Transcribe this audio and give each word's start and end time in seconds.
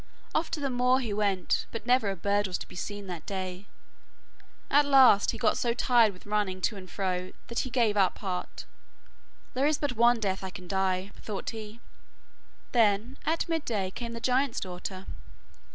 Off 0.33 0.49
to 0.49 0.59
the 0.59 0.71
moor 0.71 0.99
he 0.99 1.13
went, 1.13 1.67
but 1.71 1.85
never 1.85 2.09
a 2.09 2.15
bird 2.15 2.47
was 2.47 2.57
to 2.57 2.67
be 2.67 2.75
seen 2.75 3.05
that 3.05 3.23
day. 3.27 3.67
At 4.67 4.83
last 4.87 5.29
he 5.29 5.37
got 5.37 5.59
so 5.59 5.75
tired 5.75 6.11
with 6.11 6.25
running 6.25 6.59
to 6.61 6.75
and 6.75 6.89
fro 6.89 7.33
that 7.49 7.59
he 7.59 7.69
gave 7.69 7.95
up 7.95 8.17
heart. 8.17 8.65
'There 9.53 9.67
is 9.67 9.77
but 9.77 9.93
one 9.95 10.19
death 10.19 10.43
I 10.43 10.49
can 10.49 10.67
die,' 10.67 11.11
thought 11.17 11.51
he. 11.51 11.81
Then 12.71 13.19
at 13.27 13.47
midday 13.47 13.91
came 13.91 14.13
the 14.13 14.19
giant's 14.19 14.59
daughter. 14.59 15.05